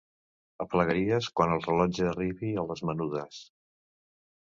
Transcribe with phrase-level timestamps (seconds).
[0.65, 3.47] Aplegaries quan el rellotge arribi a les menudes.